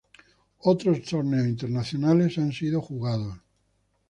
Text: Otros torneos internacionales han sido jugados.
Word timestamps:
Otros 0.61 1.03
torneos 1.03 1.45
internacionales 1.45 2.35
han 2.39 2.51
sido 2.51 2.81
jugados. 2.81 3.37